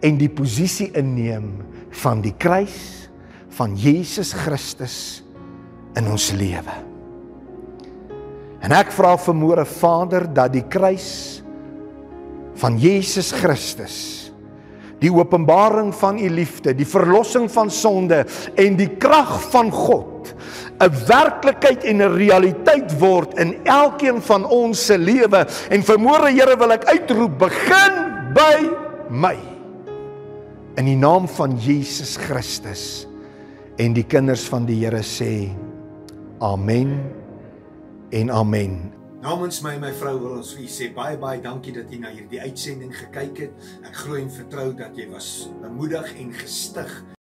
en 0.05 0.17
die 0.19 0.29
posisie 0.29 0.91
inneem 0.97 1.51
van 2.03 2.21
die 2.21 2.35
kruis 2.37 3.07
van 3.57 3.73
Jesus 3.79 4.33
Christus 4.37 5.23
in 5.97 6.09
ons 6.11 6.29
lewe. 6.37 6.75
En 8.61 8.73
ek 8.75 8.91
vra 8.93 9.15
vermoere 9.21 9.65
Vader 9.69 10.27
dat 10.29 10.53
die 10.53 10.65
kruis 10.69 11.41
van 12.57 12.77
Jesus 12.81 13.31
Christus 13.35 13.97
die 14.97 15.11
openbaring 15.13 15.91
van 15.93 16.17
u 16.17 16.29
liefde, 16.33 16.73
die 16.73 16.87
verlossing 16.89 17.45
van 17.53 17.69
sonde 17.69 18.23
en 18.57 18.77
die 18.79 18.89
krag 18.97 19.35
van 19.53 19.69
God 19.71 20.33
'n 20.81 20.93
werklikheid 21.07 21.83
en 21.83 22.01
'n 22.01 22.15
realiteit 22.17 22.99
word 22.99 23.37
in 23.37 23.57
elkeen 23.65 24.21
van 24.21 24.45
ons 24.45 24.85
se 24.85 24.97
lewe 24.97 25.45
en 25.69 25.83
vermoere 25.83 26.29
Here 26.29 26.57
wil 26.57 26.71
ek 26.71 26.85
uitroep 26.85 27.39
begin 27.39 27.93
by 28.33 28.69
my 29.09 29.56
in 30.77 30.85
die 30.85 30.97
naam 30.97 31.25
van 31.37 31.55
Jesus 31.57 32.15
Christus 32.21 33.07
en 33.81 33.95
die 33.97 34.05
kinders 34.05 34.45
van 34.49 34.67
die 34.69 34.77
Here 34.83 35.01
sê 35.01 35.49
amen 36.45 36.99
en 38.13 38.29
amen. 38.29 38.77
Namens 39.25 39.57
my 39.65 39.73
en 39.73 39.81
my 39.87 39.91
vrou 39.97 40.13
wil 40.21 40.35
ons 40.37 40.51
vir 40.53 40.67
u 40.67 40.69
sê 40.69 40.91
baie 40.93 41.17
baie 41.17 41.41
dankie 41.41 41.73
dat 41.73 41.89
u 41.89 41.97
na 42.03 42.11
hierdie 42.13 42.43
uitsending 42.43 42.93
gekyk 42.93 43.41
het. 43.47 43.69
Ek 43.89 43.97
glo 44.03 44.19
en 44.21 44.29
vertrou 44.29 44.67
dat 44.77 44.93
jy 44.97 45.09
was 45.09 45.49
bemoedig 45.63 46.13
en 46.21 46.29
gestig 46.37 46.93